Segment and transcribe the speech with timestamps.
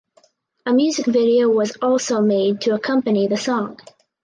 [0.65, 3.77] A music video was also made to accompany the song.